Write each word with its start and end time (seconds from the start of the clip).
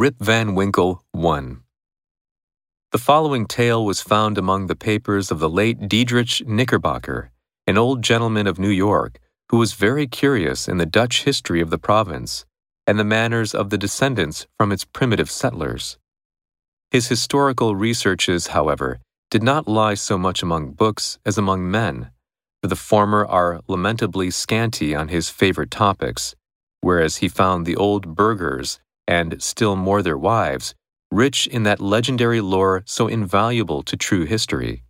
Rip 0.00 0.16
Van 0.18 0.54
Winkle 0.54 1.04
1. 1.12 1.60
The 2.90 2.96
following 2.96 3.44
tale 3.44 3.84
was 3.84 4.00
found 4.00 4.38
among 4.38 4.66
the 4.66 4.74
papers 4.74 5.30
of 5.30 5.40
the 5.40 5.50
late 5.50 5.90
Diedrich 5.90 6.40
Knickerbocker, 6.46 7.30
an 7.66 7.76
old 7.76 8.00
gentleman 8.00 8.46
of 8.46 8.58
New 8.58 8.70
York 8.70 9.20
who 9.50 9.58
was 9.58 9.74
very 9.74 10.06
curious 10.06 10.68
in 10.68 10.78
the 10.78 10.86
Dutch 10.86 11.24
history 11.24 11.60
of 11.60 11.68
the 11.68 11.76
province 11.76 12.46
and 12.86 12.98
the 12.98 13.04
manners 13.04 13.54
of 13.54 13.68
the 13.68 13.76
descendants 13.76 14.46
from 14.56 14.72
its 14.72 14.86
primitive 14.86 15.30
settlers. 15.30 15.98
His 16.90 17.08
historical 17.08 17.76
researches, 17.76 18.46
however, 18.56 19.00
did 19.30 19.42
not 19.42 19.68
lie 19.68 19.96
so 19.96 20.16
much 20.16 20.42
among 20.42 20.72
books 20.72 21.18
as 21.26 21.36
among 21.36 21.70
men, 21.70 22.10
for 22.62 22.68
the 22.68 22.74
former 22.74 23.26
are 23.26 23.60
lamentably 23.68 24.30
scanty 24.30 24.94
on 24.94 25.08
his 25.08 25.28
favorite 25.28 25.70
topics, 25.70 26.34
whereas 26.80 27.16
he 27.16 27.28
found 27.28 27.66
the 27.66 27.76
old 27.76 28.14
burghers, 28.14 28.80
and 29.06 29.42
still 29.42 29.76
more 29.76 30.02
their 30.02 30.18
wives, 30.18 30.74
rich 31.10 31.46
in 31.46 31.64
that 31.64 31.80
legendary 31.80 32.40
lore 32.40 32.82
so 32.86 33.08
invaluable 33.08 33.82
to 33.82 33.96
true 33.96 34.24
history. 34.24 34.84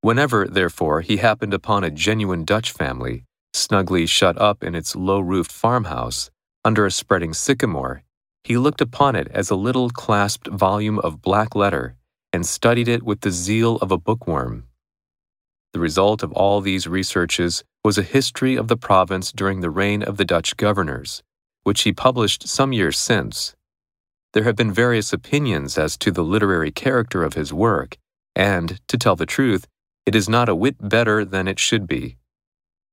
Whenever, 0.00 0.48
therefore, 0.48 1.00
he 1.00 1.18
happened 1.18 1.54
upon 1.54 1.84
a 1.84 1.90
genuine 1.90 2.44
Dutch 2.44 2.72
family, 2.72 3.24
snugly 3.54 4.06
shut 4.06 4.36
up 4.40 4.64
in 4.64 4.74
its 4.74 4.96
low 4.96 5.20
roofed 5.20 5.52
farmhouse, 5.52 6.30
under 6.64 6.86
a 6.86 6.90
spreading 6.90 7.34
sycamore, 7.34 8.02
he 8.44 8.56
looked 8.56 8.80
upon 8.80 9.14
it 9.14 9.28
as 9.30 9.50
a 9.50 9.56
little 9.56 9.90
clasped 9.90 10.48
volume 10.48 10.98
of 10.98 11.22
black 11.22 11.54
letter 11.54 11.96
and 12.32 12.46
studied 12.46 12.88
it 12.88 13.02
with 13.02 13.20
the 13.20 13.30
zeal 13.30 13.76
of 13.76 13.92
a 13.92 13.98
bookworm. 13.98 14.64
The 15.72 15.80
result 15.80 16.22
of 16.22 16.32
all 16.32 16.60
these 16.60 16.86
researches 16.86 17.62
was 17.84 17.98
a 17.98 18.02
history 18.02 18.56
of 18.56 18.68
the 18.68 18.76
province 18.76 19.32
during 19.32 19.60
the 19.60 19.70
reign 19.70 20.02
of 20.02 20.16
the 20.16 20.24
Dutch 20.24 20.56
governors, 20.56 21.22
which 21.62 21.82
he 21.82 21.92
published 21.92 22.48
some 22.48 22.72
years 22.72 22.98
since. 22.98 23.54
There 24.32 24.44
have 24.44 24.56
been 24.56 24.72
various 24.72 25.12
opinions 25.12 25.76
as 25.76 25.96
to 25.98 26.10
the 26.10 26.24
literary 26.24 26.70
character 26.70 27.22
of 27.22 27.34
his 27.34 27.52
work, 27.52 27.98
and, 28.34 28.80
to 28.88 28.96
tell 28.96 29.16
the 29.16 29.26
truth, 29.26 29.66
it 30.06 30.14
is 30.14 30.28
not 30.28 30.48
a 30.48 30.54
whit 30.54 30.76
better 30.80 31.24
than 31.24 31.46
it 31.46 31.58
should 31.58 31.86
be. 31.86 32.16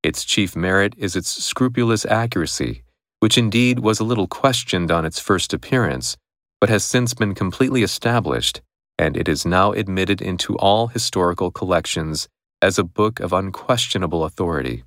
Its 0.03 0.23
chief 0.23 0.55
merit 0.55 0.93
is 0.97 1.15
its 1.15 1.29
scrupulous 1.29 2.05
accuracy, 2.05 2.83
which 3.19 3.37
indeed 3.37 3.79
was 3.79 3.99
a 3.99 4.03
little 4.03 4.27
questioned 4.27 4.91
on 4.91 5.05
its 5.05 5.19
first 5.19 5.53
appearance, 5.53 6.17
but 6.59 6.69
has 6.69 6.83
since 6.83 7.13
been 7.13 7.33
completely 7.33 7.83
established, 7.83 8.61
and 8.97 9.15
it 9.15 9.27
is 9.27 9.45
now 9.45 9.71
admitted 9.71 10.21
into 10.21 10.57
all 10.57 10.87
historical 10.87 11.51
collections 11.51 12.27
as 12.61 12.77
a 12.77 12.83
book 12.83 13.19
of 13.21 13.31
unquestionable 13.31 14.25
authority. 14.25 14.83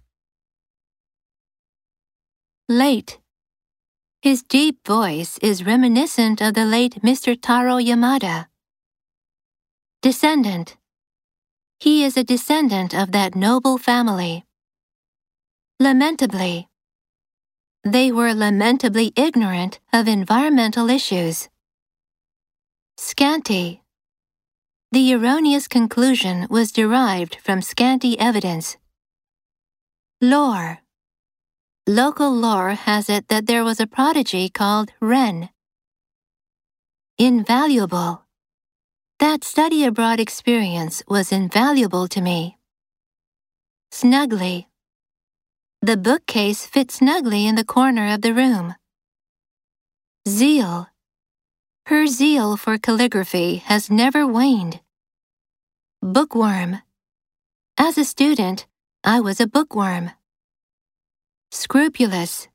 Late 2.69 3.19
his 4.23 4.45
deep 4.45 4.87
voice 4.87 5.37
is 5.43 5.67
reminiscent 5.67 6.41
of 6.41 6.55
the 6.55 6.65
late 6.65 7.03
Mr. 7.03 7.37
Taro 7.37 7.79
Yamada. 7.79 8.47
Descendant. 10.01 10.77
He 11.81 12.05
is 12.05 12.17
a 12.17 12.23
descendant 12.23 12.95
of 12.95 13.11
that 13.11 13.35
noble 13.35 13.79
family. 13.79 14.45
Lamentably. 15.81 16.69
They 17.83 18.13
were 18.13 18.33
lamentably 18.33 19.13
ignorant 19.17 19.81
of 19.93 20.07
environmental 20.07 20.89
issues. 20.89 21.49
Scanty. 22.97 23.83
The 24.93 25.15
erroneous 25.15 25.67
conclusion 25.67 26.47
was 26.49 26.71
derived 26.71 27.39
from 27.43 27.61
scanty 27.61 28.17
evidence. 28.21 28.77
Lore. 30.21 30.82
Local 31.89 32.33
lore 32.33 32.75
has 32.75 33.11
it 33.11 33.27
that 33.27 33.47
there 33.47 33.65
was 33.65 33.81
a 33.81 33.89
prodigy 33.89 34.49
called 34.49 34.93
Wren. 35.01 35.49
Invaluable. 37.19 38.23
That 39.19 39.43
study 39.43 39.85
abroad 39.85 40.21
experience 40.21 41.03
was 41.09 41.33
invaluable 41.33 42.07
to 42.07 42.21
me. 42.21 42.57
Snugly. 43.91 44.69
The 45.81 45.97
bookcase 45.97 46.67
fit 46.67 46.93
snugly 46.93 47.49
in 47.49 47.57
the 47.57 47.65
corner 47.65 48.15
of 48.15 48.23
the 48.23 48.33
room. 48.33 48.77
Zeal. 50.29 50.87
Her 51.87 52.07
zeal 52.07 52.57
for 52.57 52.79
calligraphy 52.79 53.57
has 53.57 53.91
never 53.91 54.25
waned. 54.25 54.79
Bookworm. 56.01 56.81
As 57.77 57.99
a 57.99 58.05
student, 58.05 58.69
I 59.03 59.19
was 59.19 59.41
a 59.41 59.49
bookworm. 59.49 60.13
Scrupulous. 61.55 62.49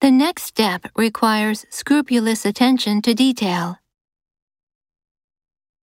The 0.00 0.10
next 0.10 0.42
step 0.42 0.86
requires 0.96 1.64
scrupulous 1.70 2.44
attention 2.44 3.00
to 3.02 3.14
detail. 3.14 3.78